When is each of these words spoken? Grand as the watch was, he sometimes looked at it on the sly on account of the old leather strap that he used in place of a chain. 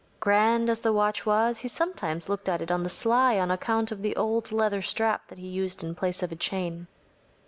Grand 0.19 0.67
as 0.67 0.79
the 0.79 0.91
watch 0.91 1.27
was, 1.27 1.59
he 1.59 1.67
sometimes 1.67 2.27
looked 2.27 2.49
at 2.49 2.59
it 2.59 2.71
on 2.71 2.81
the 2.81 2.89
sly 2.89 3.37
on 3.37 3.51
account 3.51 3.91
of 3.91 4.01
the 4.01 4.15
old 4.15 4.51
leather 4.51 4.81
strap 4.81 5.27
that 5.27 5.37
he 5.37 5.45
used 5.47 5.83
in 5.83 5.93
place 5.93 6.23
of 6.23 6.31
a 6.31 6.35
chain. 6.35 6.87